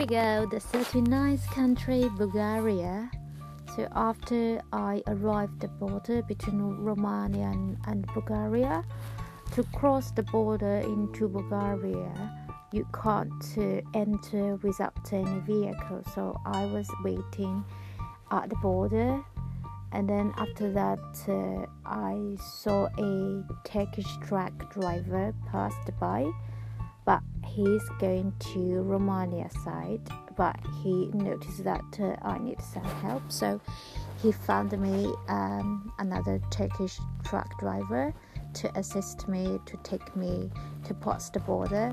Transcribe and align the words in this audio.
we 0.00 0.06
go, 0.06 0.46
the 0.46 0.56
39th 0.56 1.46
country, 1.48 2.08
Bulgaria. 2.16 3.10
So 3.76 3.86
after 3.94 4.62
I 4.72 5.02
arrived 5.06 5.60
the 5.60 5.68
border 5.68 6.22
between 6.22 6.58
Romania 6.58 7.48
and, 7.48 7.76
and 7.86 8.06
Bulgaria, 8.14 8.82
to 9.52 9.62
cross 9.78 10.10
the 10.12 10.22
border 10.22 10.78
into 10.78 11.28
Bulgaria, 11.28 12.14
you 12.72 12.86
can't 13.02 13.44
uh, 13.58 13.82
enter 13.92 14.56
without 14.62 15.12
any 15.12 15.40
vehicle. 15.40 16.02
So 16.14 16.40
I 16.46 16.64
was 16.64 16.88
waiting 17.04 17.62
at 18.30 18.48
the 18.48 18.56
border, 18.56 19.22
and 19.92 20.08
then 20.08 20.32
after 20.38 20.72
that, 20.72 21.08
uh, 21.28 21.66
I 21.84 22.38
saw 22.40 22.88
a 22.96 23.44
Turkish 23.64 24.16
truck 24.26 24.72
driver 24.72 25.34
passed 25.52 25.90
by, 26.00 26.24
but 27.04 27.20
he's 27.46 27.82
going 27.98 28.32
to 28.52 28.82
Romania 28.82 29.48
side. 29.64 30.00
But 30.36 30.56
he 30.82 31.10
noticed 31.12 31.64
that 31.64 31.84
uh, 32.00 32.16
I 32.22 32.38
need 32.38 32.60
some 32.62 32.84
help, 33.02 33.30
so 33.30 33.60
he 34.22 34.32
found 34.32 34.78
me 34.78 35.12
um, 35.28 35.92
another 35.98 36.40
Turkish 36.50 36.98
truck 37.24 37.58
driver 37.58 38.14
to 38.54 38.78
assist 38.78 39.28
me 39.28 39.58
to 39.66 39.76
take 39.82 40.16
me 40.16 40.50
to 40.84 40.94
pass 40.94 41.30
the 41.30 41.40
border. 41.40 41.92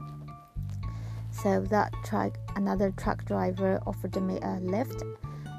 So 1.31 1.61
that 1.69 1.93
truck, 2.03 2.37
another 2.55 2.91
truck 2.91 3.25
driver 3.25 3.79
offered 3.85 4.19
me 4.21 4.39
a 4.41 4.59
lift, 4.61 5.03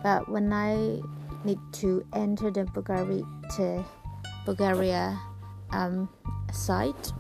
but 0.03 0.29
when 0.29 0.53
I 0.53 1.01
need 1.45 1.59
to 1.75 2.05
enter 2.15 2.51
the 2.51 2.65
Bulgaria, 2.65 3.23
Bulgaria 4.45 5.21
um, 5.71 6.09
site 6.53 7.13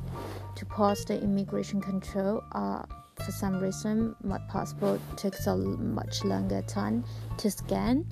to 0.58 0.66
pass 0.66 1.04
the 1.04 1.20
immigration 1.22 1.80
control, 1.80 2.42
uh, 2.52 2.82
for 3.24 3.30
some 3.30 3.60
reason 3.60 4.16
my 4.22 4.38
passport 4.50 5.00
takes 5.16 5.46
a 5.46 5.56
much 5.56 6.24
longer 6.24 6.62
time 6.62 7.04
to 7.36 7.50
scan. 7.50 8.04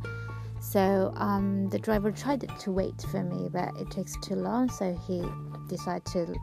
So 0.60 1.12
um, 1.16 1.68
the 1.70 1.78
driver 1.78 2.12
tried 2.12 2.48
to 2.60 2.70
wait 2.70 3.00
for 3.10 3.22
me, 3.22 3.48
but 3.52 3.76
it 3.76 3.90
takes 3.90 4.16
too 4.22 4.36
long. 4.36 4.68
So 4.70 4.96
he 5.06 5.22
decided 5.68 6.06
to 6.06 6.34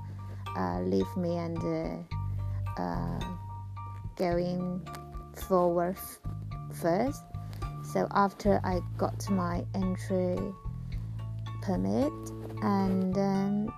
uh, 0.58 0.82
leave 0.82 1.18
me 1.18 1.38
and 1.38 1.58
uh, 1.58 2.82
uh, 2.82 3.20
going 4.18 4.86
forward 5.48 5.98
first. 6.82 7.24
So 7.94 8.08
after 8.12 8.60
I 8.64 8.82
got 8.98 9.30
my 9.30 9.66
entry 9.74 10.38
permit, 11.62 12.14
and 12.62 13.14
then 13.14 13.70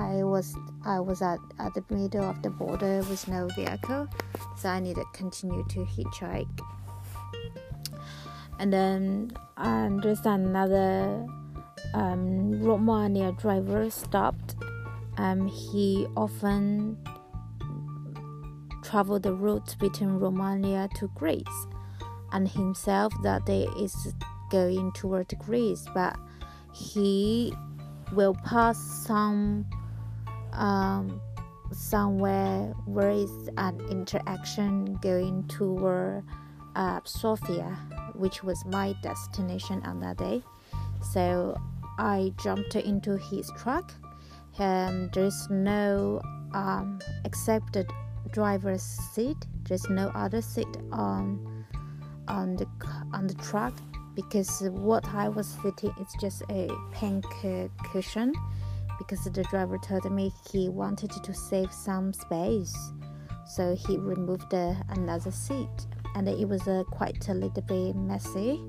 I 0.00 0.24
was 0.24 0.56
I 0.84 0.98
was 0.98 1.20
at, 1.20 1.38
at 1.58 1.74
the 1.74 1.84
middle 1.90 2.24
of 2.24 2.40
the 2.42 2.48
border 2.48 2.98
with 3.10 3.28
no 3.28 3.48
vehicle, 3.54 4.08
so 4.56 4.68
I 4.68 4.80
needed 4.80 5.04
to 5.12 5.18
continue 5.18 5.64
to 5.68 5.80
hitchhike. 5.84 6.60
And 8.58 8.72
then 8.72 9.32
and 9.58 10.02
there's 10.02 10.24
another 10.24 11.26
um, 11.92 12.62
Romania 12.62 13.32
driver 13.32 13.90
stopped. 13.90 14.56
Um, 15.18 15.48
he 15.48 16.06
often 16.16 16.96
traveled 18.82 19.24
the 19.24 19.34
route 19.34 19.76
between 19.78 20.18
Romania 20.18 20.88
to 20.96 21.08
Greece 21.14 21.66
and 22.32 22.48
himself 22.48 23.12
that 23.22 23.44
day 23.44 23.66
is 23.78 24.14
going 24.50 24.92
toward 24.92 25.28
Greece, 25.38 25.86
but 25.94 26.16
he 26.72 27.52
will 28.12 28.34
pass 28.34 28.78
some 29.06 29.66
um, 30.52 31.20
somewhere 31.72 32.74
where 32.86 33.10
is 33.10 33.48
an 33.56 33.80
interaction 33.90 34.94
going 35.02 35.46
toward 35.48 36.24
uh, 36.76 37.00
Sofia, 37.04 37.76
which 38.14 38.42
was 38.42 38.64
my 38.66 38.94
destination 39.02 39.82
on 39.84 40.00
that 40.00 40.18
day. 40.18 40.42
So 41.12 41.56
I 41.98 42.32
jumped 42.42 42.74
into 42.76 43.16
his 43.16 43.50
truck, 43.56 43.92
and 44.58 45.12
there's 45.12 45.48
no 45.50 46.20
um, 46.54 47.00
except 47.24 47.72
the 47.72 47.86
driver's 48.30 48.82
seat. 48.82 49.36
There's 49.68 49.88
no 49.88 50.08
other 50.14 50.42
seat 50.42 50.76
on 50.92 51.64
on 52.28 52.56
the 52.56 52.66
on 53.12 53.26
the 53.26 53.34
truck 53.34 53.74
because 54.14 54.62
what 54.70 55.06
I 55.14 55.28
was 55.28 55.46
sitting 55.62 55.92
is 56.00 56.14
just 56.20 56.42
a 56.50 56.68
pink 56.92 57.24
cushion 57.92 58.32
because 59.10 59.24
the 59.24 59.42
driver 59.44 59.76
told 59.76 60.08
me 60.12 60.32
he 60.52 60.68
wanted 60.68 61.10
to 61.10 61.34
save 61.34 61.72
some 61.72 62.12
space. 62.12 62.76
So 63.44 63.74
he 63.74 63.96
removed 63.96 64.54
uh, 64.54 64.74
another 64.90 65.32
seat 65.32 65.86
and 66.14 66.28
it 66.28 66.48
was 66.48 66.68
uh, 66.68 66.84
quite 66.92 67.28
a 67.28 67.34
little 67.34 67.62
bit 67.62 67.96
messy 67.96 68.60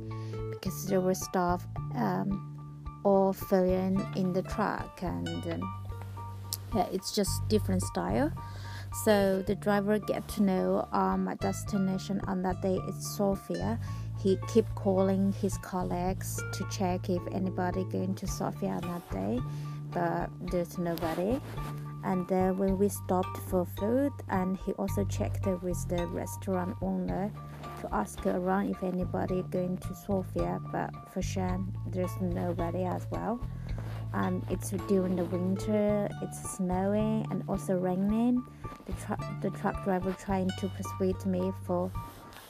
because 0.50 0.88
there 0.88 1.00
were 1.00 1.14
stuff 1.14 1.68
um, 1.94 2.90
all 3.04 3.34
filling 3.34 4.04
in 4.16 4.34
the 4.34 4.42
truck 4.42 5.04
and 5.04 5.28
um, 5.28 5.84
yeah, 6.74 6.88
it's 6.92 7.14
just 7.14 7.48
different 7.48 7.84
style. 7.84 8.32
So 9.04 9.44
the 9.46 9.54
driver 9.54 10.00
get 10.00 10.28
to 10.30 10.44
know 10.44 10.88
um, 10.92 11.26
my 11.26 11.36
destination 11.36 12.20
on 12.26 12.42
that 12.42 12.64
day 12.64 12.80
is 12.90 13.16
Sofia. 13.16 13.80
He 14.20 14.40
keep 14.52 14.66
calling 14.74 15.34
his 15.34 15.58
colleagues 15.60 16.42
to 16.54 16.68
check 16.72 17.12
if 17.12 17.22
anybody 17.32 17.84
going 17.86 18.16
to 18.16 18.28
Sofia 18.28 18.70
on 18.70 18.82
that 18.82 19.12
day, 19.12 19.40
but 19.92 20.30
there's 20.52 20.78
nobody. 20.78 21.40
And 22.04 22.28
then 22.28 22.58
when 22.58 22.78
we 22.78 22.90
stopped 22.90 23.38
for 23.50 23.66
food, 23.78 24.12
and 24.30 24.58
he 24.66 24.72
also 24.74 25.04
checked 25.06 25.46
with 25.46 25.88
the 25.88 26.08
restaurant 26.08 26.76
owner 26.82 27.32
to 27.82 27.94
ask 27.94 28.26
around 28.26 28.72
if 28.72 28.82
anybody 28.82 29.44
going 29.52 29.78
to 29.78 29.96
Sofia, 29.96 30.60
but 30.72 30.90
for 31.14 31.22
sure 31.22 31.64
there's 31.88 32.16
nobody 32.20 32.84
as 32.84 33.06
well. 33.12 33.40
And 34.14 34.44
it's 34.50 34.72
during 34.88 35.16
the 35.16 35.26
winter, 35.26 36.10
it's 36.22 36.58
snowing 36.58 37.26
and 37.30 37.44
also 37.48 37.76
raining 37.76 38.44
the, 38.86 39.18
the 39.42 39.52
truck 39.58 39.84
driver 39.84 40.14
trying 40.20 40.50
to 40.60 40.68
persuade 40.70 41.24
me 41.26 41.52
for 41.66 41.92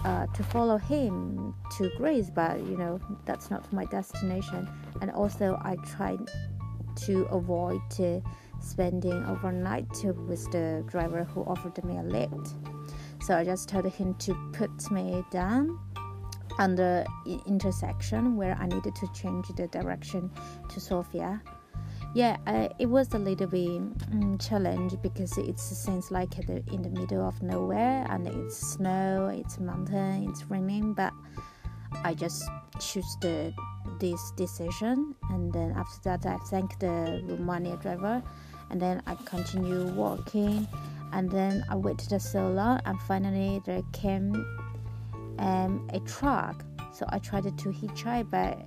uh, 0.04 0.26
to 0.28 0.44
follow 0.44 0.78
him 0.78 1.54
to 1.78 1.92
Greece, 1.98 2.32
but 2.34 2.60
you 2.60 2.78
know 2.78 3.00
that's 3.26 3.52
not 3.52 3.72
my 3.72 3.86
destination. 3.86 4.68
And 5.02 5.12
also, 5.12 5.60
I 5.64 5.76
tried 5.96 6.20
to 6.98 7.24
avoid 7.26 7.82
spending 8.60 9.24
overnight 9.26 9.88
with 10.04 10.50
the 10.52 10.84
driver 10.88 11.24
who 11.24 11.42
offered 11.44 11.84
me 11.84 11.98
a 11.98 12.04
lift. 12.04 12.56
So 13.22 13.36
I 13.36 13.44
just 13.44 13.70
told 13.70 13.88
him 13.88 14.16
to 14.16 14.34
put 14.54 14.92
me 14.92 15.24
down 15.32 15.80
on 16.60 16.76
the 16.76 17.06
intersection 17.46 18.36
where 18.36 18.56
I 18.60 18.68
needed 18.68 18.96
to 18.96 19.08
change 19.14 19.48
the 19.50 19.68
direction 19.68 20.30
to 20.70 20.80
Sofia 20.80 21.42
yeah 22.14 22.36
uh, 22.46 22.68
it 22.78 22.88
was 22.88 23.14
a 23.14 23.18
little 23.18 23.48
bit 23.48 23.80
um, 24.12 24.38
challenge 24.38 24.94
because 25.02 25.38
it 25.38 25.58
seems 25.58 26.12
like 26.12 26.38
in 26.40 26.82
the 26.82 26.90
middle 26.90 27.26
of 27.26 27.42
nowhere 27.42 28.06
and 28.10 28.28
it's 28.28 28.58
snow 28.58 29.32
it's 29.34 29.60
mountain 29.60 30.28
it's 30.30 30.44
raining 30.50 30.94
but 30.94 31.14
i 32.04 32.14
just 32.14 32.44
choose 32.80 33.18
the 33.22 33.54
this 34.02 34.32
decision 34.36 35.16
and 35.30 35.54
then 35.54 35.72
after 35.78 36.18
that 36.18 36.26
i 36.26 36.38
thank 36.50 36.78
the 36.80 37.24
romania 37.30 37.78
driver 37.78 38.22
and 38.70 38.82
then 38.82 39.02
i 39.08 39.16
continue 39.26 39.86
walking 39.94 40.68
and 41.14 41.32
then 41.32 41.64
i 41.70 41.76
waited 41.76 42.22
so 42.22 42.50
long 42.50 42.82
and 42.86 43.00
finally 43.04 43.62
there 43.66 43.82
came 43.94 44.34
um, 45.40 45.88
a 45.94 46.00
truck 46.02 46.66
so 46.94 47.06
i 47.10 47.20
tried 47.20 47.44
to 47.58 47.70
hitchhike 47.70 48.30
but 48.30 48.58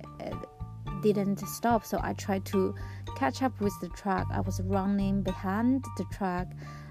didn't 1.03 1.39
stop 1.47 1.85
so 1.85 1.99
i 2.01 2.13
tried 2.13 2.43
to 2.45 2.73
catch 3.15 3.41
up 3.41 3.59
with 3.59 3.73
the 3.79 3.89
truck. 3.89 4.27
I 4.31 4.41
was 4.41 4.61
running 4.61 5.23
behind 5.23 5.85
the 5.97 6.05
truck, 6.11 6.47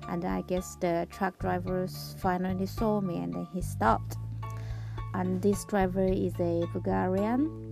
and 0.09 0.24
I 0.24 0.42
guess 0.42 0.77
the 0.80 1.07
truck 1.10 1.39
driver 1.39 1.86
finally 2.18 2.66
saw 2.66 3.01
me 3.01 3.18
and 3.18 3.33
then 3.33 3.47
he 3.53 3.63
stopped. 3.63 4.16
And 5.13 5.41
this 5.41 5.65
driver 5.66 6.04
is 6.04 6.34
a 6.41 6.66
Bulgarian, 6.72 7.64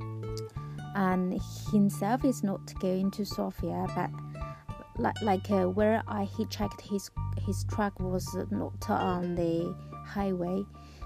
and 0.95 1.41
himself 1.71 2.25
is 2.25 2.43
not 2.43 2.61
going 2.81 3.11
to 3.13 3.25
Sofia, 3.25 3.87
but 3.95 4.11
like, 4.99 5.21
like 5.23 5.51
uh, 5.51 5.69
where 5.69 6.03
I 6.07 6.27
hitchhiked 6.27 6.81
his 6.81 7.11
his 7.47 7.65
truck 7.65 7.99
was 7.99 8.27
not 8.51 8.91
on 8.91 9.35
the 9.35 9.75
highway. 10.07 10.65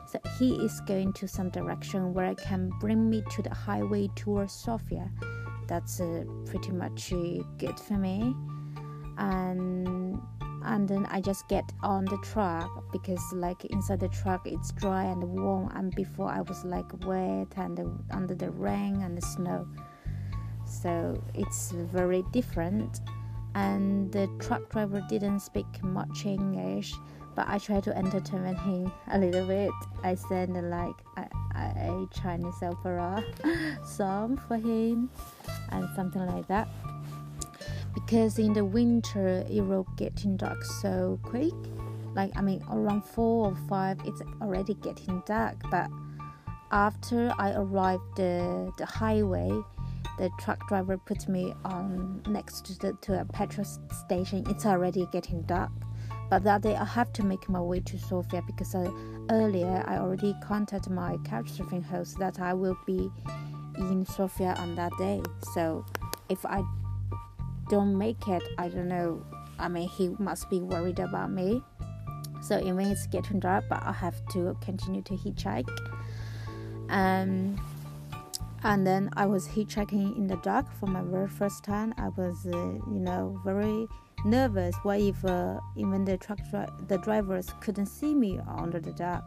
So 0.09 0.21
he 0.38 0.55
is 0.56 0.81
going 0.87 1.12
to 1.15 1.27
some 1.27 1.50
direction 1.50 2.15
where 2.15 2.27
I 2.27 2.35
can 2.35 2.71
bring 2.81 3.11
me 3.11 3.23
to 3.31 3.43
the 3.43 3.53
highway 3.53 4.09
towards 4.15 4.53
Sofia 4.53 5.11
that's 5.67 6.00
uh, 6.00 6.25
pretty 6.44 6.73
much 6.73 7.12
uh, 7.12 7.43
good 7.59 7.79
for 7.79 7.94
me 7.94 8.35
and 9.19 10.21
and 10.66 10.88
then 10.88 11.06
I 11.06 11.20
just 11.20 11.48
get 11.48 11.64
on 11.82 12.04
the 12.04 12.18
truck 12.18 12.92
because 12.92 13.22
like 13.32 13.64
inside 13.66 14.00
the 14.00 14.08
truck 14.08 14.46
it's 14.46 14.72
dry 14.72 15.04
and 15.04 15.22
warm 15.22 15.70
and 15.74 15.94
before 15.94 16.28
I 16.28 16.40
was 16.40 16.64
like 16.64 16.86
wet 17.06 17.48
and 17.56 17.80
under 18.10 18.34
the 18.34 18.50
rain 18.50 19.02
and 19.02 19.16
the 19.16 19.22
snow 19.22 19.66
so 20.66 21.22
it's 21.34 21.70
very 21.70 22.24
different 22.32 23.00
and 23.54 24.12
the 24.12 24.28
truck 24.38 24.68
driver 24.70 25.02
didn't 25.08 25.40
speak 25.40 25.82
much 25.82 26.26
English 26.26 26.92
but 27.36 27.46
I 27.48 27.58
try 27.58 27.80
to 27.80 27.96
entertain 27.96 28.56
him 28.56 28.90
a 29.12 29.18
little 29.18 29.46
bit. 29.46 29.70
I 30.02 30.14
send 30.14 30.54
like 30.70 30.94
a, 31.18 31.28
a 31.54 32.08
Chinese 32.10 32.62
opera 32.62 33.22
song 33.84 34.40
for 34.48 34.56
him 34.56 35.10
and 35.70 35.86
something 35.94 36.26
like 36.26 36.48
that. 36.48 36.66
Because 37.96 38.38
in 38.38 38.52
the 38.52 38.64
winter 38.64 39.44
it 39.50 39.62
will 39.62 39.87
getting 39.96 40.37
dark 40.37 40.62
so 40.62 41.19
quick. 41.25 41.54
Like 42.14 42.31
I 42.37 42.43
mean 42.43 42.62
around 42.70 43.02
four 43.04 43.48
or 43.48 43.56
five 43.69 43.98
it's 44.04 44.22
already 44.40 44.75
getting 44.75 45.22
dark 45.26 45.56
but 45.70 45.88
after 46.70 47.32
I 47.38 47.52
arrived 47.52 48.16
the, 48.16 48.72
the 48.78 48.87
highway 48.87 49.50
the 50.19 50.31
truck 50.38 50.66
driver 50.69 50.96
put 50.96 51.28
me 51.28 51.52
on 51.64 52.22
next 52.26 52.64
to, 52.66 52.78
the, 52.78 52.93
to 53.02 53.20
a 53.20 53.25
petrol 53.25 53.66
station. 54.04 54.44
It's 54.49 54.64
already 54.64 55.06
getting 55.12 55.42
dark. 55.42 55.70
But 56.31 56.42
that 56.44 56.62
day 56.62 56.75
I 56.75 56.84
have 56.84 57.12
to 57.14 57.22
make 57.22 57.49
my 57.49 57.60
way 57.60 57.81
to 57.81 57.99
Sofia 57.99 58.42
because 58.46 58.75
uh, 58.75 58.90
earlier 59.31 59.84
I 59.87 59.99
already 59.99 60.34
contacted 60.42 60.92
my 60.92 61.16
couchsurfing 61.19 61.84
host 61.84 62.19
that 62.19 62.40
I 62.40 62.52
will 62.52 62.76
be 62.87 63.10
in 63.78 64.04
Sofia 64.06 64.54
on 64.58 64.75
that 64.76 64.92
day. 64.99 65.22
So 65.54 65.84
if 66.28 66.44
I 66.46 66.62
don't 67.68 67.96
make 67.96 68.28
it, 68.28 68.42
I 68.58 68.68
don't 68.68 68.88
know. 68.88 69.22
I 69.58 69.68
mean, 69.68 69.88
he 69.88 70.10
must 70.18 70.48
be 70.50 70.60
worried 70.60 70.98
about 70.98 71.30
me. 71.30 71.62
So 72.42 72.58
even 72.60 72.80
it's 72.80 73.06
getting 73.06 73.40
dark, 73.40 73.64
but 73.68 73.82
I 73.82 73.92
have 73.92 74.24
to 74.32 74.56
continue 74.60 75.02
to 75.02 75.14
hitchhike. 75.14 75.68
Um, 76.88 77.60
and 78.62 78.86
then 78.86 79.10
I 79.16 79.26
was 79.26 79.46
hitchhiking 79.48 80.16
in 80.16 80.26
the 80.26 80.36
dark 80.36 80.66
for 80.78 80.86
my 80.86 81.02
very 81.02 81.28
first 81.28 81.64
time. 81.64 81.94
I 81.98 82.08
was, 82.08 82.46
uh, 82.46 82.56
you 82.56 83.00
know, 83.00 83.40
very 83.44 83.86
nervous. 84.24 84.74
What 84.82 85.00
if 85.00 85.24
uh, 85.24 85.60
even 85.76 86.04
the 86.04 86.16
truck 86.16 86.38
dri- 86.50 86.66
the 86.88 86.98
drivers 86.98 87.48
couldn't 87.60 87.86
see 87.86 88.14
me 88.14 88.38
under 88.46 88.80
the 88.80 88.92
dark? 88.92 89.24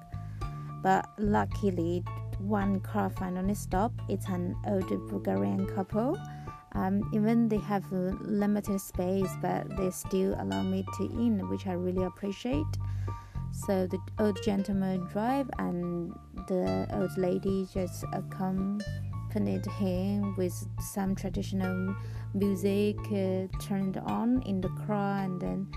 But 0.82 1.10
luckily, 1.18 2.04
one 2.40 2.80
car 2.80 3.10
finally 3.10 3.56
stopped. 3.56 4.00
It's 4.08 4.28
an 4.28 4.56
old 4.66 4.88
Bulgarian 5.10 5.68
couple. 5.68 6.18
Um, 6.74 7.10
even 7.14 7.50
they 7.50 7.58
have 7.58 7.84
limited 7.92 8.80
space, 8.80 9.32
but 9.42 9.76
they 9.78 9.90
still 9.90 10.36
allow 10.40 10.62
me 10.62 10.86
to 10.98 11.04
in, 11.06 11.50
which 11.50 11.68
I 11.68 11.74
really 11.74 12.04
appreciate. 12.04 12.78
So 13.52 13.88
the 13.88 14.00
old 14.20 14.42
gentleman 14.44 15.08
drive 15.08 15.50
and 15.58 16.14
the 16.48 16.88
old 16.94 17.18
lady 17.18 17.68
just 17.74 18.06
accompanied 18.14 19.66
him 19.66 20.36
with 20.38 20.54
some 20.94 21.16
traditional 21.16 21.96
music 22.34 22.98
uh, 23.12 23.48
turned 23.60 23.98
on 23.98 24.42
in 24.44 24.62
the 24.62 24.70
car 24.86 25.24
and 25.24 25.42
then 25.42 25.68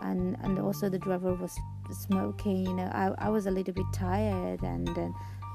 and 0.00 0.36
and 0.42 0.58
also 0.58 0.88
the 0.88 0.98
driver 0.98 1.34
was 1.34 1.56
smoking 1.90 2.66
you 2.66 2.74
know 2.74 2.90
i, 2.92 3.12
I 3.18 3.28
was 3.28 3.46
a 3.46 3.50
little 3.50 3.74
bit 3.74 3.84
tired 3.92 4.62
and 4.62 4.88
then 4.96 5.14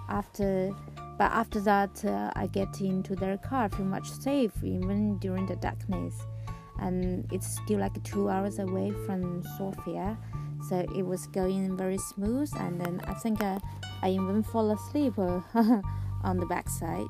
after 0.10 0.72
but 1.18 1.32
after 1.32 1.60
that 1.60 2.04
uh, 2.06 2.32
i 2.36 2.48
get 2.48 2.82
into 2.82 3.16
their 3.16 3.38
car 3.38 3.70
feel 3.70 3.86
much 3.86 4.10
safe 4.10 4.52
even 4.64 5.18
during 5.20 5.46
the 5.46 5.56
darkness 5.58 6.14
and 6.80 7.28
it's 7.32 7.60
still 7.64 7.80
like 7.80 8.02
two 8.04 8.30
hours 8.30 8.60
away 8.60 8.92
from 9.06 9.44
sofia 9.58 10.18
so 10.70 10.86
it 10.96 11.06
was 11.06 11.28
going 11.28 11.76
very 11.76 11.98
smooth 11.98 12.52
and 12.60 12.80
then 12.80 13.02
i 13.06 13.14
think 13.14 13.42
i, 13.42 13.60
I 14.02 14.10
even 14.10 14.44
fall 14.44 14.72
asleep 14.72 15.18
uh, 15.18 15.42
on 16.24 16.38
the 16.38 16.46
backside 16.46 17.08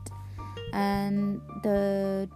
and 0.74 1.42
the 1.64 2.30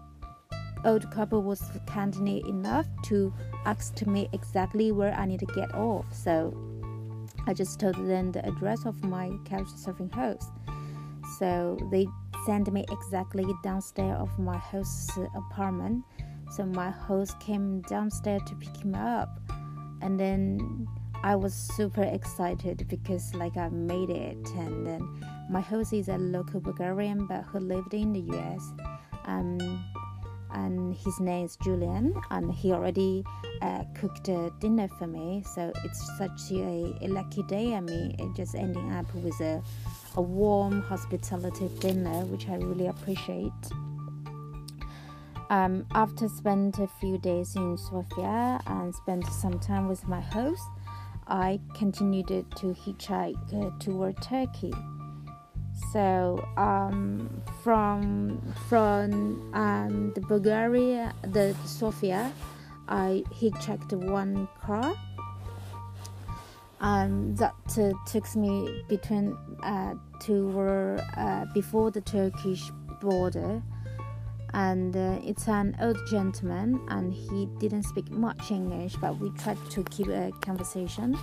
old 0.85 1.09
couple 1.11 1.41
was 1.41 1.61
candid 1.85 2.45
enough 2.47 2.87
to 3.03 3.33
ask 3.65 4.05
me 4.05 4.29
exactly 4.33 4.91
where 4.91 5.13
I 5.13 5.25
need 5.25 5.39
to 5.39 5.45
get 5.47 5.73
off. 5.75 6.05
So 6.11 6.53
I 7.47 7.53
just 7.53 7.79
told 7.79 7.95
them 7.95 8.31
the 8.31 8.45
address 8.45 8.85
of 8.85 9.03
my 9.03 9.31
couch 9.45 9.67
surfing 9.67 10.13
host. 10.13 10.49
So 11.41 11.75
they 11.89 12.07
sent 12.45 12.71
me 12.71 12.85
exactly 12.91 13.51
downstairs 13.63 14.15
of 14.19 14.37
my 14.37 14.59
host's 14.59 15.17
apartment. 15.35 16.03
So 16.51 16.67
my 16.67 16.91
host 16.91 17.39
came 17.39 17.81
downstairs 17.89 18.43
to 18.45 18.53
pick 18.53 18.77
him 18.77 18.93
up, 18.93 19.39
and 20.03 20.19
then 20.19 20.87
I 21.23 21.35
was 21.35 21.55
super 21.55 22.03
excited 22.03 22.85
because 22.87 23.33
like 23.33 23.57
I 23.57 23.69
made 23.69 24.11
it, 24.11 24.37
and 24.55 24.85
then 24.85 25.01
my 25.49 25.61
host 25.61 25.93
is 25.93 26.09
a 26.09 26.17
local 26.19 26.59
Bulgarian 26.59 27.25
but 27.25 27.41
who 27.45 27.57
lived 27.57 27.95
in 27.95 28.13
the 28.13 28.21
US. 28.37 28.63
Um, 29.25 29.57
and 30.53 30.95
his 30.95 31.19
name 31.19 31.45
is 31.45 31.57
Julian, 31.63 32.13
and 32.29 32.53
he 32.53 32.71
already 32.71 33.23
uh, 33.61 33.83
cooked 33.95 34.27
a 34.27 34.51
dinner 34.59 34.87
for 34.99 35.07
me. 35.07 35.43
So 35.55 35.71
it's 35.83 36.17
such 36.17 36.51
a, 36.51 36.93
a, 37.01 37.07
lucky 37.07 37.41
day. 37.43 37.73
I 37.73 37.79
mean, 37.79 38.15
it 38.19 38.35
just 38.35 38.53
ending 38.53 38.91
up 38.91 39.11
with 39.15 39.39
a, 39.41 39.63
a 40.15 40.21
warm 40.21 40.81
hospitality 40.81 41.69
dinner, 41.79 42.25
which 42.25 42.47
I 42.49 42.55
really 42.55 42.87
appreciate. 42.87 43.51
Um, 45.49 45.85
after 45.91 46.29
spent 46.29 46.79
a 46.79 46.87
few 46.87 47.17
days 47.17 47.55
in 47.55 47.77
Sofia 47.77 48.61
and 48.67 48.95
spent 48.95 49.25
some 49.27 49.59
time 49.59 49.89
with 49.89 50.07
my 50.07 50.21
host, 50.21 50.63
I 51.27 51.59
continued 51.75 52.27
to 52.29 52.67
hitchhike 52.67 53.53
uh, 53.53 53.77
toward 53.79 54.21
Turkey. 54.21 54.73
So 55.91 56.45
um, 56.57 57.41
from 57.63 58.41
from 58.69 59.51
um, 59.53 60.13
the 60.15 60.21
Bulgaria, 60.21 61.13
the 61.21 61.55
Sofia, 61.65 62.31
I 62.87 63.23
hitchhiked 63.33 63.93
one 63.93 64.47
car. 64.61 64.93
Um, 66.81 67.35
that 67.35 67.53
uh, 67.77 67.91
took 68.07 68.35
me 68.35 68.83
between 68.89 69.37
uh, 69.63 69.93
to 70.21 70.59
uh, 71.15 71.45
before 71.53 71.91
the 71.91 72.01
Turkish 72.01 72.71
border, 72.99 73.61
and 74.53 74.95
uh, 74.95 75.19
it's 75.23 75.47
an 75.47 75.77
old 75.79 75.99
gentleman, 76.09 76.81
and 76.89 77.13
he 77.13 77.47
didn't 77.59 77.83
speak 77.83 78.09
much 78.09 78.49
English, 78.49 78.95
but 78.95 79.19
we 79.19 79.29
tried 79.37 79.59
to 79.69 79.83
keep 79.85 80.07
a 80.07 80.31
conversation 80.41 81.15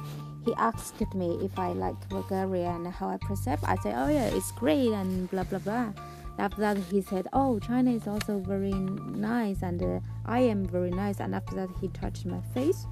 he 0.48 0.54
asked 0.54 1.14
me 1.14 1.38
if 1.42 1.58
I 1.58 1.72
like 1.72 2.08
Bulgaria 2.08 2.70
and 2.70 2.86
how 2.86 3.10
I 3.10 3.18
perceive. 3.18 3.62
I 3.64 3.76
said, 3.82 3.94
oh 3.98 4.08
yeah, 4.08 4.26
it's 4.26 4.50
great 4.52 4.92
and 4.92 5.30
blah 5.30 5.44
blah 5.44 5.58
blah. 5.58 5.92
After 6.38 6.60
that, 6.60 6.78
he 6.78 7.02
said, 7.02 7.26
oh, 7.32 7.58
China 7.58 7.90
is 7.90 8.06
also 8.06 8.38
very 8.38 8.72
nice 8.72 9.62
and 9.62 9.82
uh, 9.82 10.00
I 10.24 10.40
am 10.40 10.64
very 10.64 10.90
nice. 10.90 11.18
And 11.20 11.34
after 11.34 11.56
that, 11.56 11.68
he 11.80 11.88
touched 11.88 12.24
my 12.24 12.40
face, 12.54 12.86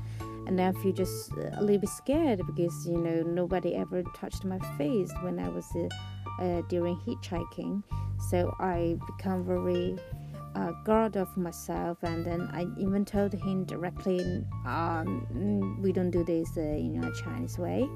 and 0.47 0.61
I 0.61 0.73
feel 0.73 0.93
just 0.93 1.33
a 1.33 1.61
little 1.61 1.79
bit 1.79 1.91
scared 1.91 2.41
because 2.47 2.87
you 2.87 2.99
know 2.99 3.23
nobody 3.23 3.75
ever 3.75 4.03
touched 4.15 4.45
my 4.45 4.59
face 4.79 5.13
when 5.23 5.39
I 5.39 5.49
was 5.49 5.67
uh, 5.75 6.43
uh, 6.43 6.63
during 6.69 6.97
hitchhiking. 6.97 7.83
So 8.31 8.55
I 8.59 8.97
become 9.07 9.45
very 9.45 9.99
uh, 10.57 10.73
guard 10.85 11.17
of 11.17 11.37
myself 11.37 11.99
and 12.03 12.25
then 12.25 12.49
i 12.53 12.65
even 12.81 13.05
told 13.05 13.33
him 13.33 13.65
directly 13.65 14.43
um, 14.65 15.79
we 15.83 15.93
don't 15.93 16.11
do 16.11 16.25
this 16.25 16.49
uh, 16.57 16.61
in 16.61 17.05
a 17.05 17.13
chinese 17.23 17.59
way 17.59 17.87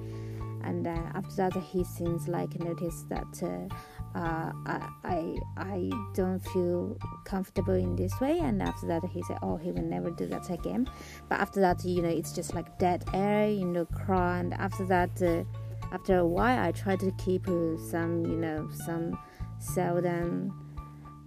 and 0.63 0.87
uh, 0.87 0.91
after 1.15 1.37
that 1.37 1.57
he 1.57 1.83
seems 1.83 2.29
like 2.29 2.59
noticed 2.61 3.09
that 3.09 3.69
uh, 4.15 4.53
uh, 4.67 4.87
I, 5.05 5.37
I 5.57 5.91
don't 6.15 6.41
feel 6.41 6.99
comfortable 7.25 7.75
in 7.75 7.97
this 7.97 8.19
way. 8.21 8.39
And 8.39 8.63
after 8.63 8.87
that 8.89 9.05
he 9.13 9.23
said 9.23 9.39
oh 9.43 9.57
he 9.57 9.73
will 9.73 9.83
never 9.83 10.11
do 10.11 10.27
that 10.27 10.51
again. 10.51 10.89
But 11.29 11.41
after 11.41 11.61
that 11.61 11.85
you 11.85 12.03
know 12.03 12.09
it's 12.09 12.33
just 12.33 12.55
like 12.55 12.79
dead 12.79 13.05
air 13.15 13.49
you 13.49 13.67
know 13.67 13.85
cry. 13.87 14.39
And 14.39 14.55
after 14.55 14.85
that 14.87 15.23
uh, 15.23 15.45
after 15.93 16.19
a 16.19 16.27
while 16.27 16.57
i 16.65 16.71
try 16.71 16.95
to 16.95 17.11
keep 17.19 17.47
some 17.91 18.25
you 18.25 18.37
know 18.37 18.69
some 18.87 19.19
seldom 19.59 20.53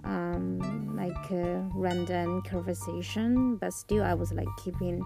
um, 0.04 0.96
like 0.96 1.32
a 1.32 1.66
random 1.74 2.42
conversation, 2.42 3.56
but 3.58 3.74
still 3.74 4.04
I 4.04 4.13
was 4.13 4.34
like 4.34 4.48
keeping 4.63 5.04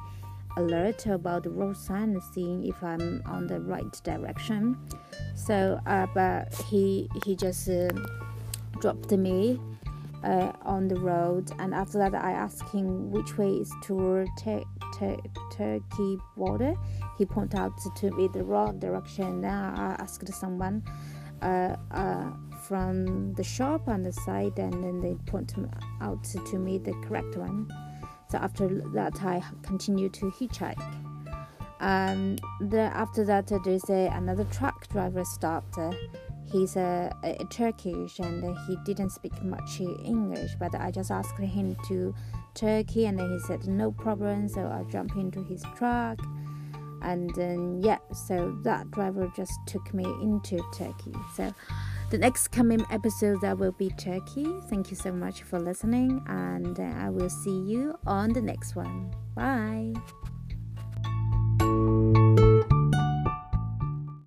alert 0.57 1.05
about 1.05 1.43
the 1.43 1.49
road 1.49 1.77
sign 1.77 2.19
seeing 2.33 2.65
if 2.65 2.83
I'm 2.83 3.21
on 3.25 3.47
the 3.47 3.59
right 3.59 3.91
direction. 4.03 4.77
So, 5.35 5.79
uh, 5.85 6.07
but 6.13 6.53
he 6.69 7.09
he 7.23 7.35
just 7.35 7.69
uh, 7.69 7.89
dropped 8.81 9.11
me 9.11 9.59
uh, 10.23 10.51
on 10.63 10.87
the 10.87 10.99
road, 10.99 11.51
and 11.59 11.73
after 11.73 11.97
that 11.99 12.13
I 12.15 12.31
asked 12.31 12.69
him 12.69 13.11
which 13.11 13.37
way 13.37 13.51
is 13.51 13.71
toward 13.83 14.27
Tur- 14.37 14.65
Tur- 14.97 15.21
Turkey 15.51 16.17
border. 16.35 16.75
He 17.17 17.25
pointed 17.25 17.59
out 17.59 17.73
to 17.97 18.11
me 18.11 18.27
the 18.27 18.43
wrong 18.43 18.79
direction. 18.79 19.41
Now 19.41 19.73
I 19.77 20.01
asked 20.01 20.27
someone. 20.33 20.83
Uh, 21.39 21.75
uh, 21.91 22.31
from 22.67 23.31
the 23.35 23.43
shop 23.43 23.87
on 23.87 24.01
the 24.01 24.11
side 24.11 24.57
and 24.57 24.73
then 24.83 24.99
they 24.99 25.13
point 25.29 25.53
out 26.01 26.23
to 26.23 26.57
me 26.57 26.79
the 26.79 26.93
correct 27.07 27.37
one. 27.37 27.71
So 28.29 28.37
after 28.37 28.67
that, 28.93 29.23
I 29.23 29.43
continue 29.63 30.09
to 30.09 30.25
hitchhike. 30.31 30.81
Um, 31.79 32.37
the, 32.59 32.81
after 32.81 33.23
that, 33.25 33.51
there's 33.63 33.89
a, 33.89 34.07
another 34.07 34.45
truck 34.45 34.87
driver 34.89 35.23
stopped. 35.23 35.77
He's 36.51 36.75
a, 36.75 37.13
a, 37.23 37.43
Turkish 37.49 38.19
and 38.19 38.57
he 38.67 38.77
didn't 38.85 39.11
speak 39.11 39.43
much 39.43 39.79
English, 39.79 40.51
but 40.59 40.73
I 40.75 40.91
just 40.91 41.11
asked 41.11 41.37
him 41.37 41.75
to 41.87 42.15
Turkey 42.55 43.05
and 43.05 43.19
then 43.19 43.29
he 43.29 43.39
said 43.39 43.67
no 43.67 43.91
problem. 43.91 44.47
So 44.47 44.61
I 44.61 44.89
jump 44.89 45.15
into 45.17 45.43
his 45.43 45.63
truck 45.75 46.19
and 47.01 47.33
then 47.35 47.79
yeah 47.81 47.97
so 48.11 48.57
that 48.63 48.89
driver 48.91 49.31
just 49.35 49.53
took 49.67 49.93
me 49.93 50.03
into 50.21 50.59
turkey 50.73 51.13
so 51.35 51.53
the 52.09 52.17
next 52.17 52.49
coming 52.49 52.85
episode 52.89 53.41
that 53.41 53.57
will 53.57 53.73
be 53.73 53.89
turkey. 53.89 54.47
Thank 54.69 54.89
you 54.89 54.95
so 54.95 55.11
much 55.11 55.43
for 55.43 55.59
listening 55.59 56.23
and 56.27 56.79
uh, 56.79 56.83
i 56.83 57.09
will 57.09 57.29
see 57.29 57.59
you 57.61 57.97
on 58.05 58.33
the 58.33 58.41
next 58.41 58.75
one. 58.75 59.11
Bye 59.35 59.93